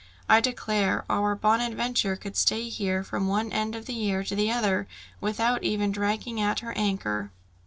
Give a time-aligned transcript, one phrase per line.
[0.27, 4.51] I declare our Bonadventure could stay here from one end of the year to the
[4.51, 4.87] other,
[5.19, 7.29] without even dragging at her anchor!"